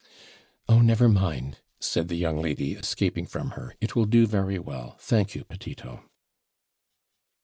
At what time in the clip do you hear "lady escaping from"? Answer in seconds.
2.41-3.51